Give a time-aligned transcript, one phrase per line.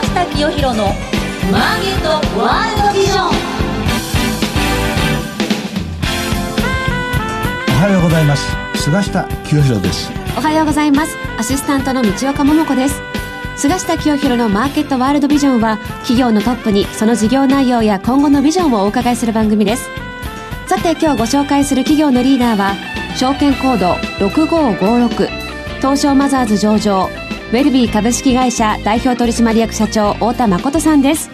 [0.00, 0.86] 下清弘の
[1.50, 3.28] マーケットワールドビジョン。
[7.68, 8.56] おはようございます。
[8.76, 10.10] 菅下清弘です。
[10.36, 11.16] おはようございます。
[11.38, 13.00] アシスタントの道岡桃子です。
[13.56, 19.88] 菅下清弘のマーケットワールドビジョンは企業のトップにその事業内容や今後のビジョンをお伺いする番組です。
[20.66, 22.74] さて今日ご紹介する企業のリーダーは
[23.14, 23.92] 証券コード
[24.26, 25.28] 6556
[25.78, 27.10] 東証マザーズ上場
[27.52, 31.30] ウェルビー株式会社代表取締役社長太田誠さんです。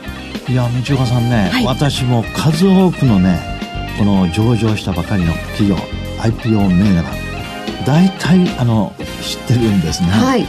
[0.48, 3.38] いや道岡さんね、はい、私も数多くのね
[3.96, 5.76] この上場したばかりの企業
[6.18, 7.08] IPO 銘柄
[7.86, 10.40] 大体あの知ってるんですね、はい、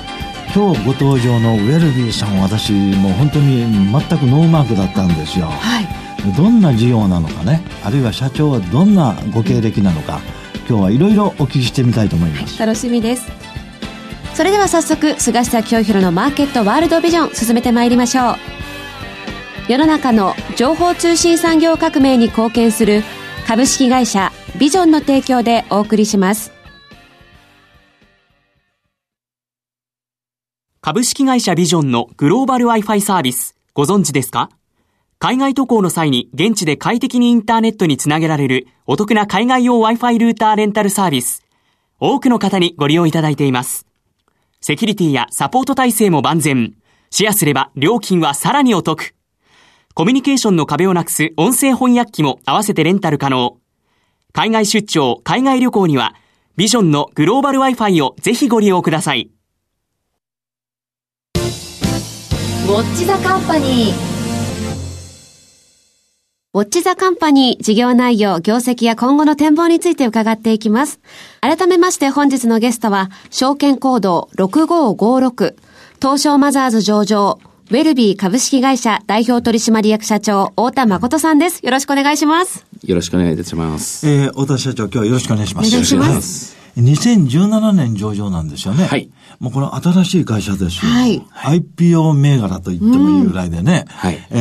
[0.55, 5.87] 今日ご登場のウェルビーさん私もう本当に全くノーマークだったんですよ、はい、
[6.35, 10.19] どんな事業なのかねあるいは社長はどんなご経歴なのか
[10.67, 13.48] 今日はいろいろお聞きしてみたいと思います、楽しみです
[14.39, 18.35] それでは早速菅下清弘のマーケットワールドビジョン進めてまいりましょう
[19.67, 23.03] 世の中の情報通信産業革命に貢献する
[23.45, 26.53] 株式会社ビジョンの提供でお送りします
[30.79, 34.49] 株式会社ビジョンのグローバル Wi-Fi サービスご存知ですか？
[35.19, 41.43] 海外渡航の際に現地で快適にインターネットにつなげられるお得な海外用 Wi-Fi ルーターレンタルサービス。
[41.99, 43.88] 多くの方にご利用いただいています。
[44.61, 46.73] セキュリティやサポート体制も万全。
[47.11, 49.15] シェアすれば料金はさらにお得。
[49.93, 53.57] コミュニケーションの壁をなくす音声翻訳機も合わせてレンタル可能。
[54.33, 56.13] 海外出張、海外旅行には、
[56.55, 59.31] ビジョンのグローバル Wi-Fi をぜひご利用ください。
[61.35, 64.08] ウォッチザカンパニー。
[66.51, 70.99] ウォッチザカンパニー事業内容、業績や今後の展望について伺っていきます。
[71.41, 75.53] 改めまして本日のゲストは、証券コード6556、
[76.01, 77.37] 東証マザーズ上場、
[77.69, 81.63] ウェルビー株式会社代表取締役社長、太田誠さんです。
[81.63, 82.65] よろしくお願いします。
[82.83, 84.09] よろしくお願いいたします。
[84.09, 85.67] えー、太田社長、今日はよろしくお願いします。
[85.67, 86.57] お願いします。
[86.77, 88.85] 2017年上場なんですよね。
[88.85, 89.11] はい。
[89.39, 90.91] もうこの新しい会社ですよ。
[90.91, 91.21] はい。
[91.21, 93.85] IPO 銘柄と言ってもいいぐらいでね。
[93.87, 94.15] うん、はい。
[94.15, 94.37] ええ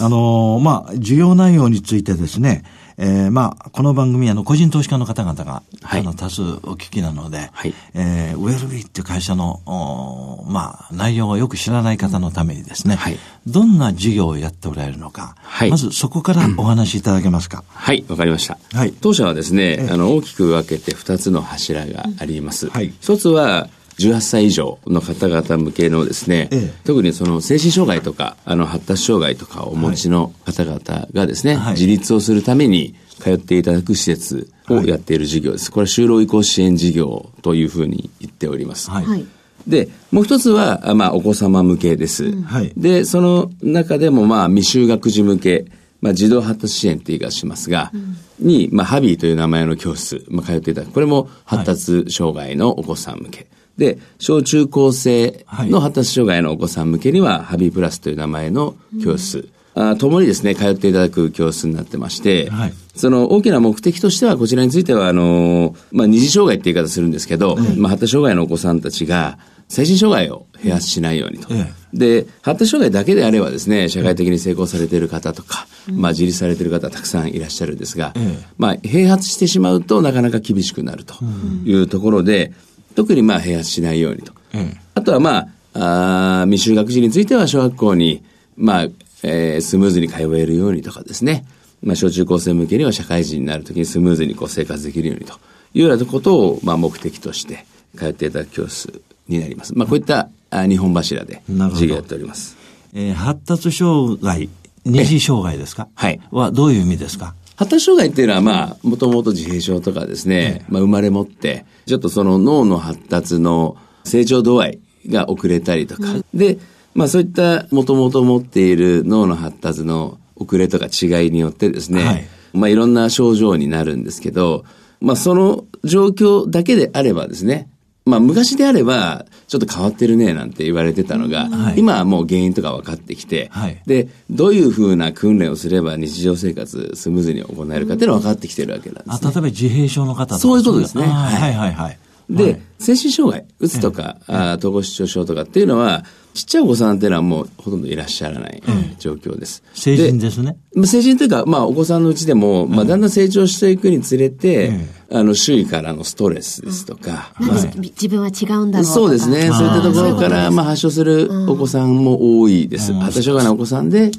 [0.00, 2.62] ー、あのー、まあ、事業内容についてですね、
[2.96, 17.64] えー、まあ、この番組、あの、個人投資家の方々が、はい、あの、多数お聞きなので、はい、えー、ウェルビーっていう会社の、おまあ、内容をよく知らない方のためにですね、はい、どんな事業をやっておられるのか、はい、まずそこからお話しいただけますか。
[17.72, 18.58] はい、わかりました。
[18.72, 18.92] はい。
[18.92, 22.68] 当社はですね、あの、大きく分けて2つの柱があります。
[22.68, 22.92] はい。
[23.00, 23.68] 一つは、
[23.98, 35.70] 18歳以上の方々向けのですね、ええ、特にその精神障害とか、あの発達障害とかをお持ちの方々がですね、はい、自立をするために通っていただく施設をやっている事業です。
[35.70, 38.90] これは就労移行支援事業というふうに言っております。
[38.90, 39.24] はい。
[39.66, 42.32] で、もう一つは、まあ、お子様向けです。
[42.42, 42.72] はい。
[42.76, 45.66] で、その中でも、まあ、未就学児向け、
[46.00, 48.16] まあ、児童発達支援って言い方しますが、うん、
[48.46, 50.92] に、まあ、ハビーという名前の教室、まあ、通っていただく。
[50.92, 53.46] これも発達障害のお子さん向け。
[53.74, 71.48] はいで、小中高生の発達障害のお子さん向けには、ハビープラスという名前の教室、あともにですね、通っていただく教室になってまして、はい、その大きな目的としては、こちらについては、あの、まあ、二次障害って言い方するんですけど、まあ、発達障害のお子さんたちが、精神障害を併発しないようにと。
[71.92, 78.14] で、発達障害だけであればですね、社会的に成功されている方とか、まあ、自立されている方たくさんいらっしゃるんですが、
[78.56, 81.16] まあ、併発してしまうとなかなか厳しくなると
[81.64, 82.52] いうところで、
[82.94, 84.32] 特にまあ併発しないようにと。
[84.54, 88.22] うん、あとはまあ、あ未就学児については小学校に、
[88.56, 88.88] まあ、
[89.22, 91.44] えー、スムーズに通えるようにとかですね。
[91.82, 95.34] まあ、小中高生向けには社会人になるときにスムーズにこう生活できるようにと
[95.74, 97.66] いうようなことを、まあ、目的として
[97.96, 99.76] 通っていただく教室になります。
[99.76, 102.56] まあ、こういった日本柱で授業やっております。
[102.94, 104.48] えー、発達障害、
[104.86, 105.88] 二次障害ですか？
[105.94, 106.20] はい。
[106.30, 107.34] はどういう意味ですか？
[107.56, 116.58] 発達障害っていうのは、まあ、もともと自閉症とかですね、まあ、生まれ持って、ちょっとその脳の発達の成長度合いが遅れたりとか、うん、で、
[116.94, 124.64] まあそういったもともと持っている脳の発達の遅れとか違いによってですね、はい、まあいろんな症状になるんですけど、
[125.00, 127.68] まあその状況だけであればですね、
[128.06, 140.38] まあ昔であれば、ちょっと変わってるねなんて言われてたのが、はい、今はもう原因とか分かってきて、はい、で、どういうふうな訓練をすれば日常生活スムーズに行えるかっていうのは分かってきてるわけなんです、ね、あ、例えば自閉症の方とか。
[140.38, 141.04] そういうことですね。
[141.04, 141.98] はいはいはい。
[142.28, 146.04] で、はい、精神障害、うつとか、ええ、あ統合失調症とかっていうのは、
[146.34, 148.62] ちっちゃいお子さんっていうのはもうほとんどいらっしゃらない、
[148.98, 149.62] 状況です。
[149.72, 150.56] 成人ですね。
[150.84, 154.72] 成人というか、まあお子さんのうちでも、まあだんだん成長していくにつれて、
[155.10, 157.32] あの、周囲からのストレスですとか。
[157.34, 159.50] はい、自分は違うんだろうそうですね。
[159.52, 162.92] そういったところから、まあ、発症するお子さんも多いです。
[162.94, 164.10] 発達障害のお子さんで、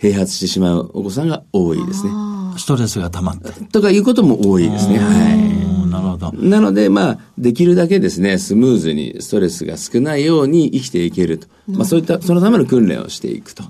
[0.00, 2.10] 併発してしまうお子さんが多いですね。
[2.56, 3.52] ストレスが溜まって。
[3.66, 4.98] とかいうことも多いですね。
[4.98, 5.69] はい。
[5.90, 6.32] なるほど。
[6.32, 11.48] なので、まあ、できるだけですね、スムーズにストレスが少ないように生きていけると。
[11.68, 13.66] まあ、そういった、そのための訓練をしていくとい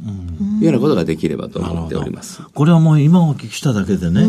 [0.62, 2.42] うようなことができればと思っております。
[2.54, 4.26] これはもう今お聞きしただけでね、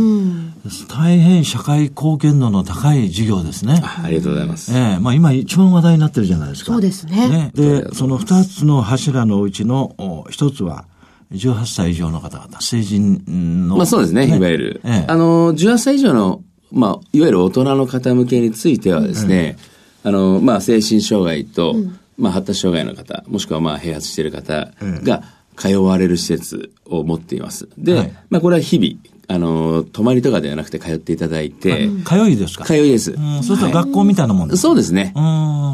[0.89, 3.81] 大変社会貢献度の高い事業ですね。
[3.83, 4.71] ありがとうございます。
[4.73, 6.73] ええー、まあ今一番話題になってるじゃないですか。
[6.73, 7.29] そうですね。
[7.29, 10.85] ねで、その二つの柱のうちの一つは、
[11.31, 13.23] 18歳以上の方々、成人
[13.67, 13.77] の。
[13.77, 14.81] まあそうですね、ねいわゆる。
[14.83, 16.41] ええ、あの、18歳以上の、
[16.71, 19.57] まあ、いわゆる大人の方向けについてはですね、
[20.03, 24.71] うん、あの、まあ、精神障害と、うん、まあ、発達障害の方、もしくはまあ、併発している方
[25.03, 25.23] が
[25.57, 27.67] 通われる施設を持っています。
[27.77, 28.95] で、はい、まあ、これは日々、
[29.27, 31.89] あの、泊まりとかではなくて通っていただいて。
[32.05, 32.65] 通いですか？
[32.65, 33.13] 通いです。
[33.43, 35.13] そうすると学校みたいなもんです、はい、そうですね。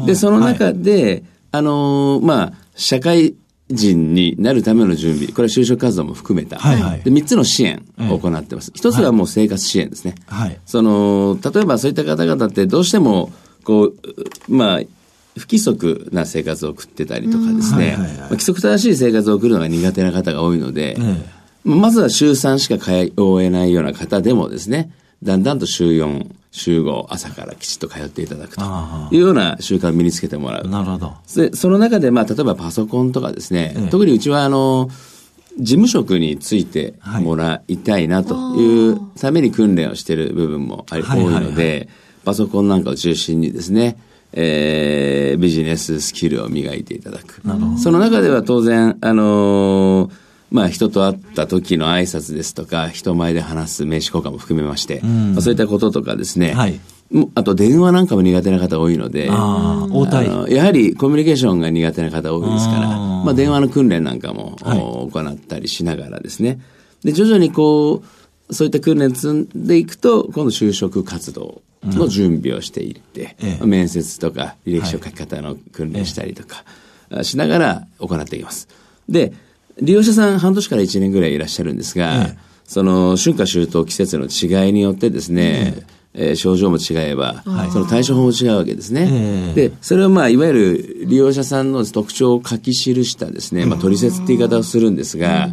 [0.06, 1.22] で、その中で、はい、
[1.52, 3.34] あの、まあ、社会
[3.70, 8.72] 人になるための準備、これは就職活動も含めた、はいはい、で3つの支援を行ってます。
[8.74, 10.14] 一、つはもう生活支援ですね。
[10.26, 13.30] はい、その例えばそういった方々ってどうしても
[13.64, 13.94] こう、
[14.48, 14.80] まあ、
[15.36, 17.98] 不規則な生活を送ってたりとかですね、
[18.30, 20.96] 規則正しい生活を送るのが苦手な方が多いので、
[21.64, 22.92] まずは週3しか通
[23.42, 24.90] えないような方でもですね、
[25.22, 28.62] だんだんと週4、週5、朝からきちっと通っていただくと
[29.10, 30.68] いうような習慣を身につけてもらう。
[30.68, 31.14] なるほど。
[31.36, 34.88] で、その中で、まあ、例えばパソコンとかですね、ええ、特にうちは、あの、
[35.58, 41.88] 事務職についてもらいたいなというために訓練をしている部分もあり、多いので、
[42.24, 43.98] パソコンなんかを中心にですね、
[44.32, 47.42] えー、ビジネススキルを磨いていただく。
[47.78, 56.80] その中では当然、あのーまあ、人と会った時の挨拶ですとか、人前で話す名刺交換も含めまして、まあ、そういったこととかですね、はい、
[57.34, 59.86] あと電話なんかも苦手な方多いので、あ
[60.48, 66.60] やはりコミュニケーションが苦手な方多いですから、あまあ、電話の訓練なんかも、はい、行ったりしながらですね、
[67.04, 68.02] で徐々にこ
[68.48, 76.64] う、そういった訓練積んでいくと、今度就職活動の準備をしていって、うん、面接とか履歴書書き方の訓練したりとか、
[77.22, 78.68] しながら行っていきます。
[79.08, 79.32] で、
[79.80, 85.74] 利用者さん半年から1年ぐらいいらっしゃるんですが、ええ、その春夏秋冬季節の違いによってですね、
[86.14, 87.42] ええー、症状も違えば、
[87.72, 89.52] その対処法も違うわけですね。
[89.54, 95.48] で、それはまあ、いわゆる利用者さんの特徴を書き記したですね、まあ、取説って言い方をするんですが、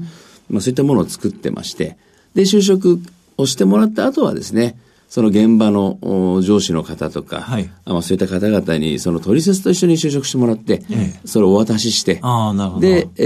[0.49, 1.97] まあ、そういったものを作ってまして、
[2.33, 2.99] で、就職
[3.37, 4.77] をしてもらった後はですね、
[5.15, 5.97] その現場の
[6.41, 12.81] 上司の方とか、はい、まあそういった方々にその取説と一緒に就職してもらって、ええ、それをお渡しして、あなるほど。
[12.81, 13.23] で、え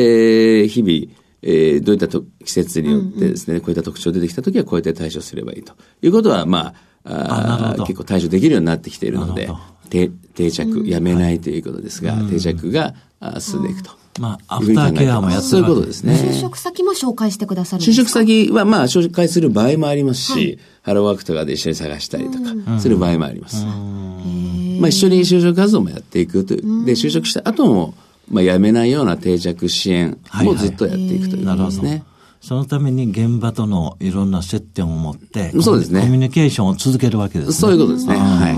[0.65, 5.73] ー、日々、えー、どういったと季節によってですね、うんうん、こういった特徴出てきたときはこうやって対処すればいいと。
[6.03, 6.75] いうことは、ま
[7.05, 9.49] あ、あ結構対処できるようになってきているので、
[9.89, 12.93] 定定着、やめないということですが、はい、定着が
[13.39, 13.89] 進んでいくと。
[14.19, 16.13] まあ、アフターケアもやってそういうことですね。
[16.13, 23.65] 就職先も紹介してくださる就職先は、まあ、紹介する場合もありますし、はい、ハローワークとかで一緒に探したりとか、する場合もあります。
[23.65, 26.85] まあ、一緒に就職活動もやっていくという。
[26.85, 27.93] で、就職した後も、
[28.29, 31.81] まあ、やめないような定着支援もずっとやっていくということですね。
[31.83, 32.03] はいはい
[32.41, 36.01] そのために現場とのいろんな接点を持って、そうですね。
[36.01, 37.53] コミュニケーションを続けるわけですね。
[37.53, 38.15] そういうことですね。
[38.15, 38.55] はい。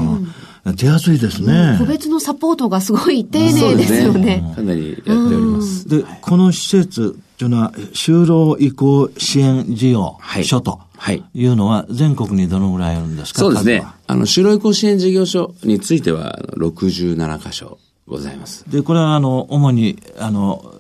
[0.78, 1.76] 手厚いですね。
[1.80, 4.42] 個別のサポートがすごい丁寧ですよね。
[4.42, 5.90] ねかなりやっております。
[5.90, 10.80] で、この施設というのは、就労移行支援事業所と
[11.34, 13.40] いうのは、全国にどのぐらいあるんですか？
[13.40, 13.84] そうですね。
[14.06, 18.64] あの、就労移行支援事業所については、67箇所ございます。
[18.70, 20.76] で、これは、あの、主に、あの、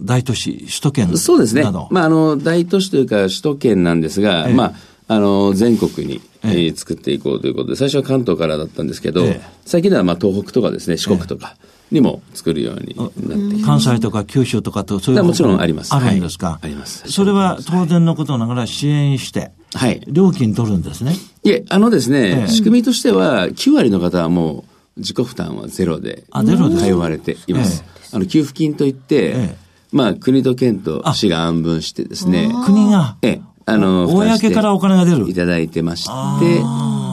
[0.00, 1.64] 大都市、首都圏そうですね。
[1.90, 4.74] まあ、あの、大都市というか、首都圏なんですが、ええ、まあ、
[5.08, 11.56] あの、全国に、えー、作っていこうということで、最初は関東からだったんですけど、え、最近ではまあ東北とかですね、四国とか
[11.90, 13.10] にも作るようになっ
[13.58, 15.94] て関西とか九州とかと、そういうもちろんあります。
[15.94, 17.04] あるんですか、はい、あります。
[17.10, 20.02] それは当然のことながら支援して、はい。
[20.08, 21.14] 料金取るんですね。
[21.44, 24.64] いえ、あのですね、仕組みとしては、9割の方はも
[24.96, 27.84] う自己負担はゼロで、あ、ゼロで通われています。
[28.12, 29.56] あの、給付金といって、
[29.92, 32.50] まあ、国と県と市が安分してですね。
[32.64, 35.28] 国がええ、あの、公からお金が出る。
[35.28, 36.10] いただいてまして、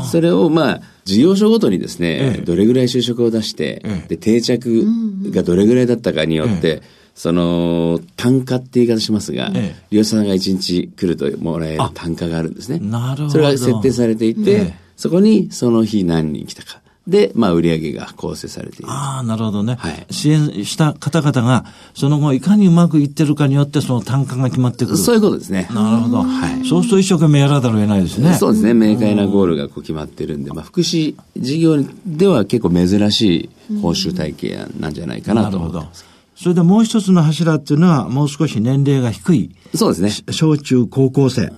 [0.10, 4.86] それをまあ、事業所ごとにですね、ええ、どれぐらい就職を出して、え、で、定着
[5.32, 6.84] がどれぐらいだったかによって、
[7.16, 9.50] その、単価って言い方しますが、
[9.90, 12.78] 利用者さんが一日来るともらえる単価があるんですね。
[12.80, 13.30] なるほど。
[13.32, 18.86] それが設定されていて、そこにその日何人来たか、で、まあ、売上が構成されている。
[18.88, 19.76] ああ、なるほどね。
[19.78, 20.06] はい。
[20.10, 24.98] 支援した方々が、その後、いかにうまくいってるかによって、その単価が決まってくる。
[24.98, 25.68] そういうことですね。
[25.74, 26.24] なるほど。
[26.24, 26.66] はい。
[26.66, 28.34] そうすると一生懸命やらざるを得ないですね。
[28.36, 28.74] そうですね。
[28.74, 35.76] 明快なゴールがこう決まってるんで、まあ、福祉事業では結構珍しい報酬体系なんじゃないかなと思います。
[35.76, 36.14] なるほど。
[36.36, 39.52] それでもう一つの柱っていうのは、もう少し年齢が低い。
[39.76, 40.34] そうですね。
[40.34, 41.52] 小中高校生。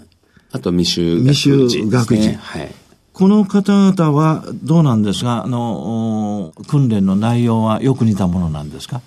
[0.51, 1.33] あと未就学
[1.67, 2.33] 児、ね、未就学児。
[2.33, 2.75] はい。
[3.15, 9.01] この方々はどうなんですが、あの、訓練の内容はよく似たものなんですか？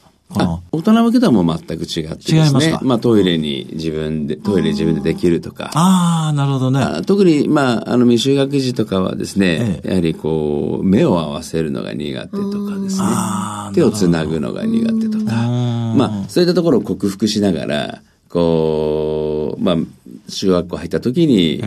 [0.72, 2.44] 大人向けとはもう全く違ってですね。
[2.46, 2.80] 違いますか？
[2.82, 5.70] まあトイレに自分で、トイレ自分でできるとか。
[5.74, 7.02] ああ、なるほどね。
[7.06, 13.08] 特に、まあ、あの未就学児とかはですね、ええ、やはりこう、目を合わせるのが苦手とかですね。
[13.74, 15.34] 手をつなぐのが苦手とか。
[15.34, 19.07] まあ、そういったところを克服しながら、こう、
[19.58, 19.76] まあ、
[20.30, 21.62] 中学校入った時に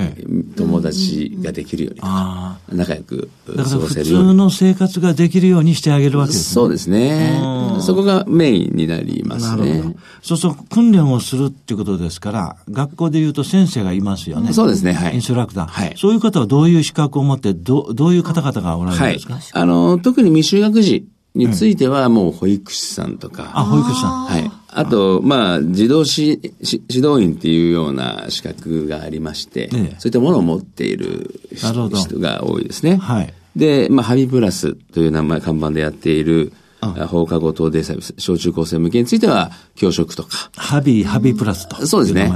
[0.56, 4.28] 友達ができるようにとか、仲良く過ごせるように。
[4.28, 6.54] 普通の生活ができるようにしてあげるわけですね。
[6.54, 7.40] そうですね。
[7.82, 9.66] そこがメインになりますね。
[9.66, 9.96] なるほど。
[10.22, 14.54] そうそう、訓練をするっていうことですから、学校で言うと先生がいますよね。
[14.54, 15.16] そうですね、はい。
[15.16, 15.68] インストラクター。
[15.68, 15.94] はい。
[15.98, 23.52] そういう方はどういう資格を持って、どどういう方々がおられるんですか、はい、あの、特に未就学児についてはもう保育士さんとか。
[23.54, 24.26] あ、保育士さん。
[24.26, 24.52] はい。
[24.74, 32.96] あと、まあ、自動指指導員っていうような資格がありまして、ええ、そういったものを持っている人が多いですね。
[32.96, 33.34] はい。
[33.56, 36.54] で、まあ、ハビプラスという名前、看板でやっている、
[37.10, 40.30] 放課後等デイサービス、小中高生向けについては、教職とか。
[40.56, 41.86] ハビ、ハビプラスと。
[41.86, 42.32] そうですね。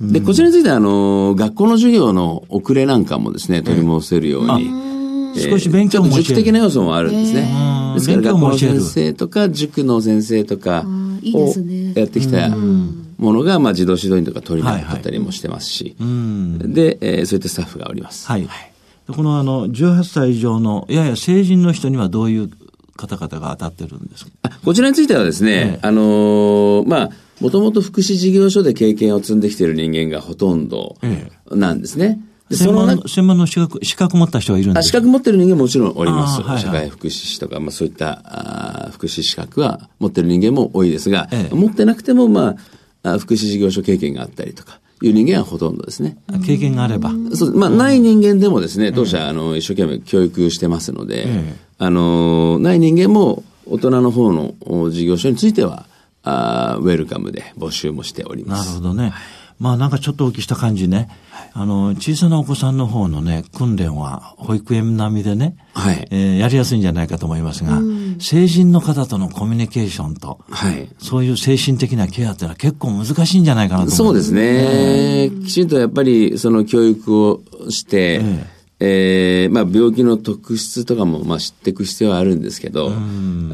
[0.00, 4.88] で、こちらについては、あの、学校の授業の遅れなんかもですね、取り戻せるように。
[5.38, 7.48] 少し勉強もちょっと塾的な要素もあるんですね。
[7.94, 10.84] ですから学校の先生とか塾の先生とか
[11.34, 11.54] を
[11.94, 18.26] やってきたものが、まあ、児童指導員とか取りになったりもしてますし、で、えー、そういったスタッフがおります。
[18.26, 18.48] はい。
[19.08, 22.50] このあの、18歳以上のやや成人の人にはどういう
[22.96, 24.30] 方々が当たってるんですか？
[24.64, 27.10] こちらについてはですね、ええ、あのー、まあ、
[27.40, 30.96] もともと福祉事業所で経験を積んできている人間がほとんど
[31.50, 32.20] なんですね。
[32.20, 36.40] え専門専門の資格、資格持った人はいるんですか資格持ってる人間ももちろんおります。
[36.42, 42.56] はいはい、社会福祉士とか、まあそういったあ福祉資格は持ってる人間も多いですが、ええ、持ってなくても、ま
[43.02, 46.16] あ、福祉事業所経験があったりとか、いう人間はほとんどですね。
[46.44, 47.12] 経験があれば。
[47.34, 51.26] そう、まあ、ない人間でもですね、当社、あの、一生懸命教育してますので、
[51.78, 54.54] あの、ない人間も大人の方の
[54.90, 55.86] 事業所については、
[56.24, 58.68] あウェルカムで募集もしております。
[58.68, 59.12] なるほどね。
[59.58, 61.08] まあなんかちょっとお聞きした感じね、
[61.52, 66.06] あの、小さなお子さんの方のね、訓練は保育園並みでね、はい。
[66.10, 67.80] えー、やりやすいんじゃないかと思いますが、
[68.20, 70.88] 成人の方とのコミュニケーションと、はい。
[70.98, 73.96] そういう精神的なケアってのは結構難しいんじゃないかなと思います。
[73.96, 75.30] そうですね。
[75.44, 82.92] きちんとやっぱりその教育をして、えーえー、まあ病気の特質とかもまあ知っていく必要はあるんですけど、あ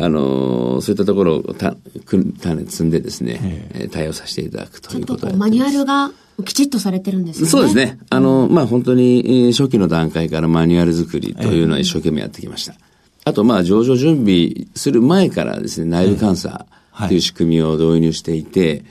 [0.09, 6.13] のそういったところをた種積んでですね、えー、対応させていただくということマニュアルが
[6.45, 7.49] きちっとされてるんですね。
[7.49, 7.99] そうですね。
[8.11, 12.75] あの、まあ本当に初期の段階からマニュアル作りというのは一生懸命やってきました。
[13.25, 16.67] あとまあ上場準備する前からですね、内部監査
[17.09, 18.85] という仕組みを導入していて、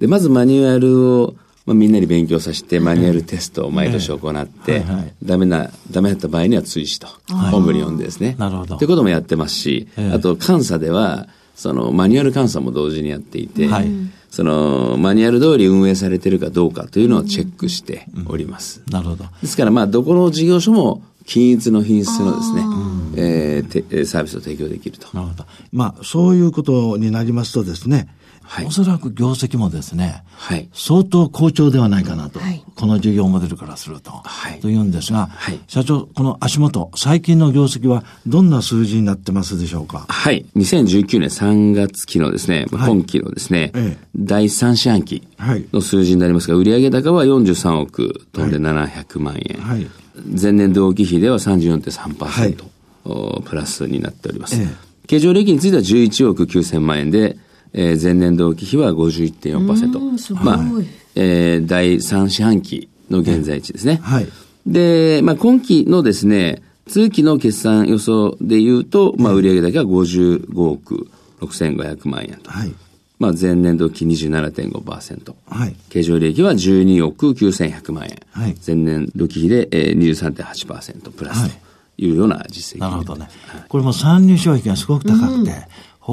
[0.00, 1.36] で、まずマニュアルを
[1.68, 4.82] まあ、みんなに勉強させてマニュアルテストを毎年行って、
[5.22, 8.36] ダメな、ダメだった場合には追試と、本部に読んでですね。
[8.38, 8.78] なるほど。
[8.78, 13.90] ということもやってますし、あと監査では、そのマニュアル監査も同時にやっていて、はい、
[14.30, 18.80] そのマニュアル通り運営されているかどうかというのをチェックしております。
[18.86, 19.26] うん、なるほど。
[19.42, 22.62] ですから、まあ、どこの事業所も均一の品質のですね、
[23.16, 25.08] えー、サービスを提供できると。
[25.12, 25.44] なるほど。
[25.70, 28.08] まあ、そういうことになりますとですね、
[28.50, 40.06] はい、おそらく業績もですね、はい、相当好調ではないかなと、はい、この事業モデルからすると、はい、というんですが、はい、社長、この足元、最近の業績はどんな数字になってますでしょうか？
[40.08, 45.22] はい、2019年3月期のですね、今期のですね、ええ、第3四半期
[45.72, 49.86] の数字になりますが、売上高は43億飛んで700万円、はい、
[50.40, 54.56] 前年同期比では34.3%、はい、プラスになっております。
[54.56, 54.88] ええ。
[55.06, 57.38] 経常利益については11億9000万円で、
[57.72, 60.34] えー、前年同期比は51.4%。
[60.42, 60.58] まあ、
[61.14, 64.00] えー、第3四半期の現在地ですね。
[64.02, 64.28] はい。
[64.66, 71.10] で、まあ、今期のですね、通期の決算予想で言うと、まあ、売上だけは55億
[71.40, 72.50] 6500万円と。
[72.50, 72.74] はい。
[73.18, 75.34] まあ、前年度期27.5%。
[75.48, 75.74] はい。
[75.90, 78.18] 経常利益は12億9100万円。
[78.30, 78.56] はい。
[78.64, 81.56] 前年度期比で、えー、23.8%プラスと
[81.98, 83.28] いうような実績、なるほどね。
[83.68, 85.66] これも参入障壁がすごく高くて、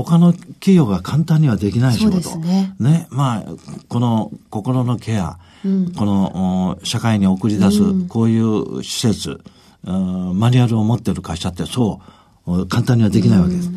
[0.04, 2.22] 他の企業が簡単にはできない仕事。
[2.22, 2.76] そうですね。
[2.80, 3.08] ね。
[3.12, 3.44] まあ、
[3.88, 9.40] この心のケア、うん、この社会に送り出す、こういう施設、
[9.86, 12.02] うん、マニュアルを持ってる会社ってそ
[12.46, 13.72] う簡単にはできないわけです。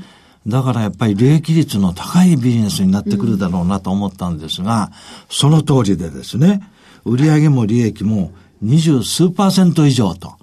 [0.46, 4.90] だからやっぱり利益率の高いビジネスになってくるだろうなと思ったんですが、
[5.28, 6.62] その通りでですね、
[7.04, 10.37] 売上も利益も二十数パーセント以上と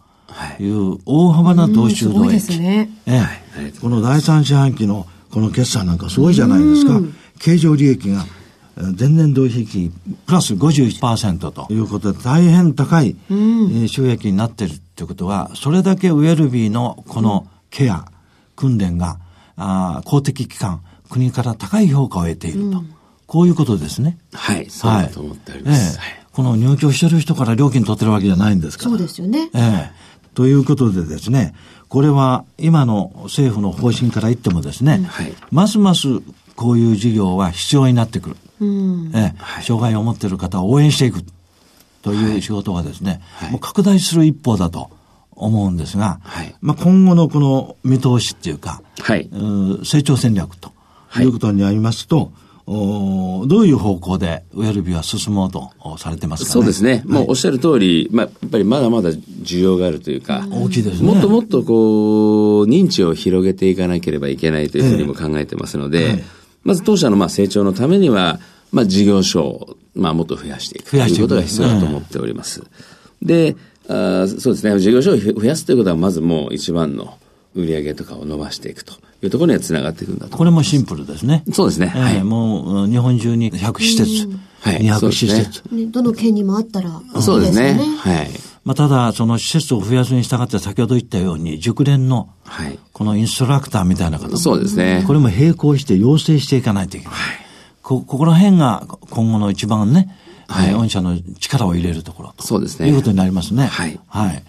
[0.60, 2.32] いう大幅な同収増益。
[2.32, 2.90] ですね。
[3.06, 3.24] え
[3.58, 7.00] え、この第三四半期のこの決算なんかすごいじゃないですか。
[7.40, 8.26] 経常利益が
[8.76, 9.92] 前年同比比
[10.26, 13.16] プラス51%ということで大変高い
[13.88, 18.06] 収益になっているということは、それだけウェルビーのこのケア、
[18.56, 19.20] 訓練が
[19.56, 22.80] あ公的機関、国から高い評価を得ていると。
[22.80, 22.96] うん、
[23.28, 24.18] こういうことですね。
[24.34, 25.98] はい、そうだと思っております。
[25.98, 28.92] はい、ええ、この入居してる人から料金取ってるわけじゃないんですから。
[28.92, 29.50] そうですよね。
[29.54, 29.92] ええ。
[30.34, 31.56] ということでですね、
[31.90, 36.08] これは今の政府の方針から言ってもですね、うんはい、ますます
[36.56, 38.38] こういう事業は必要になってくる。
[38.62, 41.20] うん、ええ、障害を持っている方を応援していく
[42.02, 44.90] という仕事がですね、はい、もう拡大する一方だと
[45.32, 50.72] 思うんですが、はい、まあ今後のこの見通しっていうか、はい、う成長戦略と
[51.20, 52.32] いうことになりますと、お
[52.68, 57.04] どういう方向でウェルビーは進もうとされてますか、ね、そうですね。
[57.06, 61.08] もうおっしゃる通り、まあ、やっぱりまだまだ需要があるというか、大きいですね。
[61.08, 66.24] もっともっとこう、認知を広げていかなければいけないというふうにも考えてますので、えーはい、
[66.64, 68.40] まず当社のまあ成長のためには、
[68.72, 72.64] まあ事業所をまあもっと増やしていくということが必要だと思っております。
[73.22, 73.56] で、
[73.88, 77.16] あそうですね、事業所を増やすということはまずもう一番の
[77.56, 78.94] 売上とかを伸ばしていくと
[79.24, 81.44] いうところにはつながっていくんだとこれもシンプルですね。
[81.52, 81.92] そうですね。
[81.96, 84.28] えー、はい、もう日本中に100施設、
[84.60, 87.22] はい、200施設、ね、どの県にもあったらいいですね。
[87.22, 87.74] そうですね。
[87.98, 88.30] はい。
[88.66, 92.30] まあ、ただ、その施設を増やすに従って先ほど言ったように、熟練の、
[92.94, 95.04] このインストラクターみたいな方、そうですね。
[95.06, 97.14] これも並行して養成していかないといけない。
[97.14, 97.46] はい、
[97.84, 102.44] こ、ここら辺が今後の一番ね、はい、御社の力を入れるところと。
[102.44, 102.90] そうですね。
[102.90, 103.68] いうことになりますね。
[103.68, 104.00] はい。
[104.08, 104.44] はい。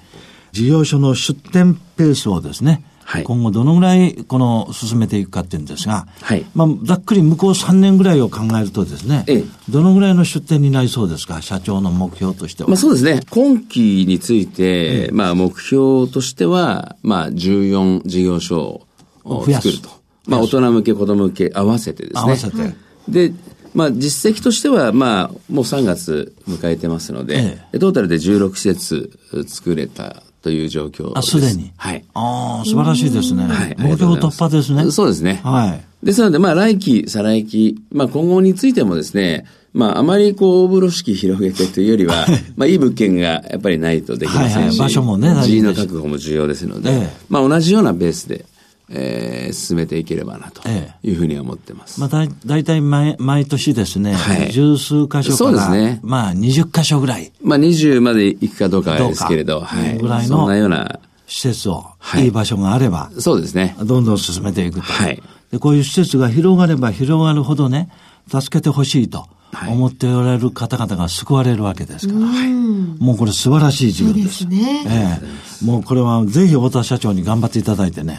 [0.53, 12.69] 事業所の出店ペースをですね、はい、今後どのぐらいこの進めていくかっていうんですが、はい、まあ、ざっくり向こう3年ぐらいを考えるとですね、ええ、どのぐらいの出店になりそうですか、社長の目標としては。
[12.69, 13.21] まあ、そうですね。
[13.31, 18.83] 今期について、ええ、まあ、目標としては、まあ、14事業所
[19.23, 19.89] を作ると。
[20.27, 22.21] まあ、大人向け、子供向け合わせてですね。
[22.21, 22.75] 合わせて。
[23.09, 23.33] で、
[23.73, 29.17] まあ、実績としては、まあ、もう3月迎えてますので、ええ、トータルで16施設
[29.47, 31.73] 作れたという状況あ、すでに？
[31.77, 32.05] はい。
[32.15, 33.43] ああ、素晴らしいですね。
[33.47, 33.75] はい。
[33.77, 34.93] 目標突破ですね。
[34.93, 35.41] そうですね。
[35.43, 36.07] はい。
[36.07, 48.45] ですので、まあ、来期、再来期、まあ、今後についてもですね、まあ、あまりこう、大風呂敷広げてというよりは、まあ、いい物件がやっぱりないとできませんし、はいはい、場所もね、人員の確保も重要ですので、ええ、まあ、同じようなベースで、
[48.89, 50.63] えー、進めていければなと
[51.03, 52.01] いうふうに思ってます。
[52.01, 57.33] まあ、だだいたい毎毎年ですね、はい、十数箇所から、ね、まあ20箇所ぐらい。
[57.43, 59.99] まあ20まで行くかどうかですけれど、はい。
[59.99, 63.77] ぐらいの、そんなような施設を、はい、いい場所があれば、そうですね。
[63.83, 64.83] どんどん進めていくと。
[64.83, 65.21] はい。
[65.51, 67.89] で、こういう施設が広がれば広がるほどね、
[68.29, 69.27] 助けてほしいと
[69.69, 74.27] 思っておられる方々が救われるわけですから、はい、もうこれ素晴らしい事業です。
[74.27, 74.85] ですね。
[74.87, 78.19] ええもうこれはぜひ太田社長に頑張っていただいてね。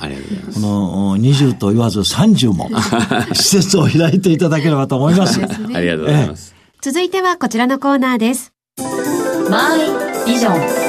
[0.54, 2.70] この20と言わず30も
[3.34, 5.40] 施設を開いていただければと思います。
[5.40, 8.52] ね、ありがとうございます、え続いてはこちらのコーナーです。
[9.50, 10.87] マイビジョン。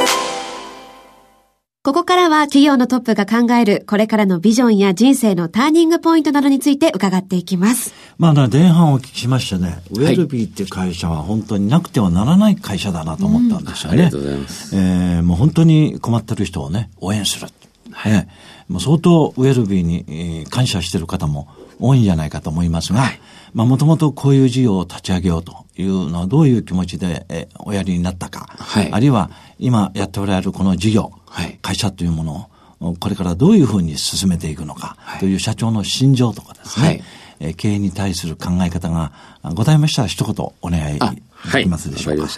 [1.88, 7.94] ここからは企業のトップが考えるこれからのビジョンや人生のターニングポイントなどについて伺っていきます。
[8.18, 13.96] まあ、前半お聞きしましてね、ウェルビーっていう会社は本当になくてはならない会社だなと思ったんですよね。
[13.96, 14.76] うん、ありがとうございます。
[14.76, 17.48] えー、もう本当に困ってる人をね、応援する。
[17.90, 18.28] はい、
[18.68, 21.48] もう相当ウェルビーに、えー、感謝してる方も
[21.80, 23.20] 多いんじゃないかと思いますが、はい、
[23.54, 37.02] まあもともとこういう事業を立ち上げようというのはどういう気持ちで、えー、おやりになったか、はい、あるいは今やっておられるこの事業、はい、会社というものをこれからどういうふうに進めていくのかという社長の心情とかですね、はい、
[37.40, 39.12] えー、経営に対する考え方が
[39.54, 42.22] ございましたら一言お願いできますでしょうか。
[42.22, 42.30] はい、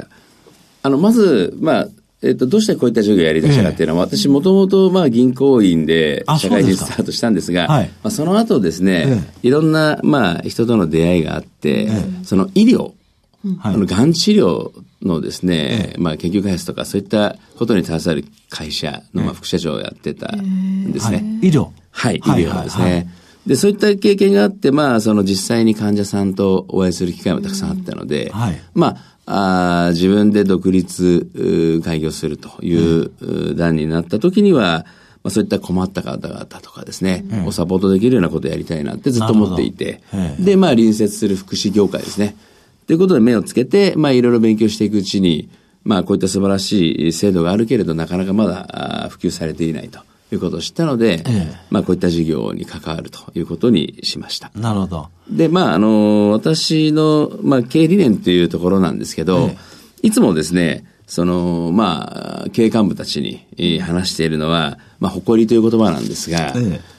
[0.82, 1.88] あの、まず、まあ、
[2.22, 9.06] えっと、どうしてこういった授業をやり出したかっていうのは、え私もともとまあ銀行員で社会人スタートしたんですが、はい、まあ、その後ですね、
[9.42, 11.88] え、いろんなまあ人との出会いがあって、
[12.22, 12.92] その医療、
[13.58, 14.70] はい、のがん治療
[15.02, 21.16] のですね、まあ研究開発とかそういったことに携わる会社のまあ副社長をやってたんですね。
[21.16, 21.68] はい、医療。
[21.90, 23.08] はい、医療ですね。
[23.46, 34.84] で、そういった経験があって、まあ、その実際に患者さんとお会いする機会もたくさんあったので、はい、まあ、あ自分で独立開業するという段になった時には、
[35.22, 40.02] まあ、そういった困った方々とかですね、うん、をサポートできるようなことをやりたいなってずっと思っていて、
[40.38, 42.36] で、まあ、隣接する福祉業界ですね。
[42.90, 45.48] ということで目をつけて、まあ、いろいろ勉強していくうちに、
[45.84, 50.00] まあ、こういった素晴らしい制度があるけれど、なかなかまだ普及されていないと
[50.32, 54.50] いうことを知ったので、ええ、まあこういった事業に関わるということにしました。
[54.56, 55.08] なるほど。
[55.30, 59.56] で、まああの、私の、まあ経営理念というところなんですけど、え、
[60.02, 63.22] いつもですね、その、まあ、経営幹部たち
[63.56, 66.54] に話しているのは、まあ、誇りという言葉なんですが、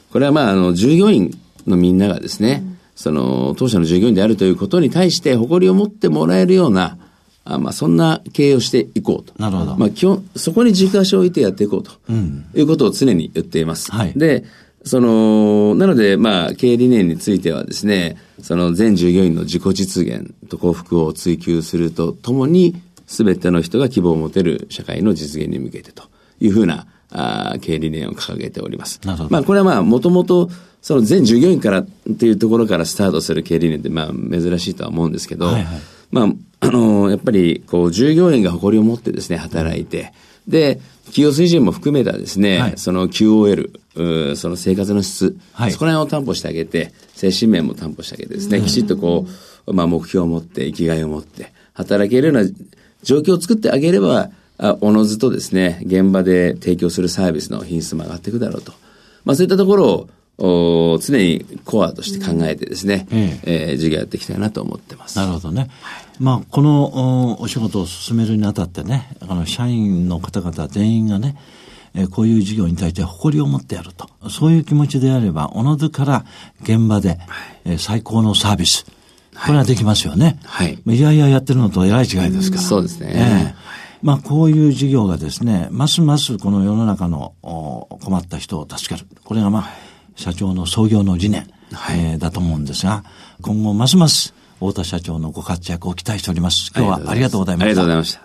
[0.10, 2.71] これはまあ、あの、従業員のみんながですね、うん、
[3.02, 7.00] その、当社の従業員であるということに対して誇りを持ってもらえるような、
[7.44, 9.34] あまあ、そんな経営をしていこうと。
[9.40, 9.76] なるほど。
[9.76, 11.92] まあ、基本、そこに軸足を置いてやっていこうと。
[12.08, 13.92] うん、いうことを常に言っています。
[13.92, 14.44] はい、で、
[14.86, 26.04] その、なので、まあ、経営理念についてはですね、その全従業員の自己実現と幸福を追求するとともに、すべての人が希望を持てる社会の実現に向けてと
[26.40, 29.00] いうふうな、あ経営理念を掲げております。
[29.06, 29.30] なるほど。
[29.30, 30.50] まあ、これはまあ、もともと、
[30.82, 31.86] その全従業員からっ
[32.18, 36.28] ていうところからスタートする経営理念って、まあ、珍しいとは思うんですけど、はいはい、まあ、
[36.62, 40.14] あの、やっぱり、こう、従業員が誇りを持ってですね、働いて、
[40.48, 49.28] で、企業水準も含めたですね、はい、その QOL、その生活の質、はい、そこら辺を担保してあげて、精神面も担保してあげてですね、きちっとこ
[49.68, 52.50] う、まあ、目標を持って、生きがいを持って、働けるような
[53.04, 54.30] 状況を作ってあげれば、
[54.82, 58.74] おのずとですね、現場で提供するサービスの品質も上がっていくだろうと。
[59.26, 60.10] まあ、そういったところを、
[60.44, 65.18] お常にコアとして考えてですね、うん、ええー、授業やっていきたいなと思ってます。
[65.18, 65.70] なるほどね。
[66.20, 71.36] まあ、このお仕事を進めるにあたってね、あの、社員の方々全員がね、
[71.94, 74.10] えー、こういう事業に対して誇りを持ってやると。
[74.30, 76.26] そういう気持ちであれば、おのずから
[76.64, 77.20] 現場で、はい、
[77.66, 78.86] えー、最高のサービス。
[79.46, 80.40] これはできますよね。
[80.44, 80.80] はい。
[80.88, 82.62] いやいややってるのとえらい違いですから。
[82.64, 83.12] そうですね。
[83.14, 83.61] えー
[84.02, 89.08] まあ、こういう事業がですね、ますますこの世の中の困った人を助ける。
[89.24, 89.70] これがまあ、
[90.16, 93.04] 社長の創業の理念、はい、えー、だと思うんですが、
[93.42, 96.72] 今後ますます太田社長のご活躍を期待しております。
[96.76, 97.66] 今日はありがとうございました。
[97.66, 98.22] ありがとうございました。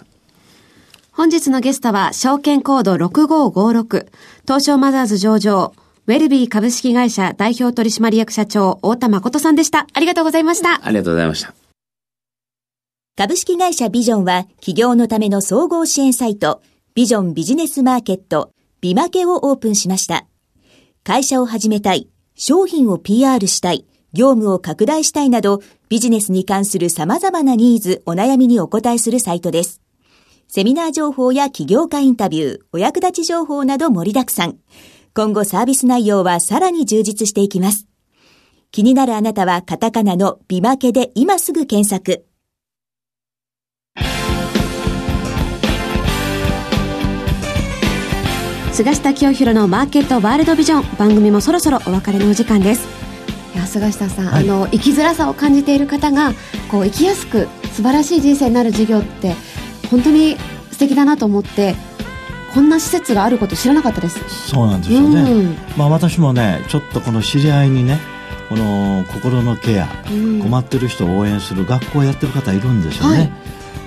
[1.13, 4.07] 本日のゲストは、証券コード6556、
[4.47, 5.75] 東証マザーズ上場、
[6.07, 9.87] ウェルビー株式会社代表取締役社長、太田誠さんでした。
[9.93, 10.81] ありがとうございました。
[10.85, 11.66] ありがとうございました。
[13.19, 16.61] 株式会社ビジョンは、企業のための総合支援サイト、
[16.95, 18.51] ビジョンビジネスマーケット、
[18.83, 20.27] ビマケをオープンしました。
[21.03, 29.81] 会社を始めたい、商品を PR したい、業務を拡大したいなど、ビジネスに関する様々なニーズ、お悩みにお答えするサイトです。
[30.47, 34.59] セミナー情報や起業家インタビュー、お役立ち情報など盛りだくさん。
[35.15, 37.87] 今後サービス内容はさらに充実していきます。
[38.73, 42.27] 気になるあなたはカタカナのビマケで今すぐ検索。
[48.77, 50.97] 菅下清弘のマーケットワールドビジョン。
[50.99, 52.87] 番組もそろそろお別れのお時間です。
[53.55, 56.35] いや菅下さん、はい、あの生きづらさを感じている方が
[56.71, 59.35] こう生きやすく素晴らしい人生になる事業って
[59.91, 60.37] 本当に
[60.73, 61.75] 素敵だなと思って
[62.53, 64.19] こんな施設があること知らなかったです。
[64.51, 67.99] そうなんですよね、うん、まあ私もねちょっとこの知り合いにね
[68.51, 73.31] この心のケア、うん、困ってる人を応援する学校をやってる方いるんですよね、はい、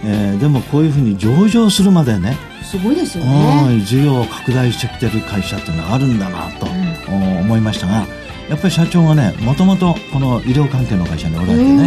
[0.05, 3.81] えー、でもこういうふうに上場するまでねすごいですよね。
[3.85, 8.05] 事業を拡大してきてる会社っていうのがあるんだなと、思いましたが
[8.49, 11.83] やっぱり社長がねもともとこの医療関係の会社におられてね、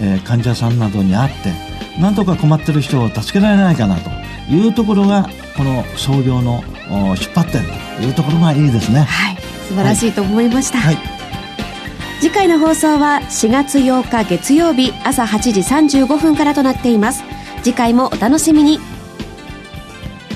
[0.00, 1.52] えー、患者さんなどに会って
[2.00, 4.10] なんとか困ってる人を助けられないかなと
[4.50, 6.62] いうところがこの創業の
[7.16, 7.62] 出発点
[7.98, 9.00] というところがいいですね。
[9.00, 10.98] はい素晴らしいと思いました、はい、
[12.20, 15.60] 次回の放送は4月8日月曜日朝8時
[16.04, 17.24] 35分からとなっています。
[17.62, 18.78] 次回もお楽しみに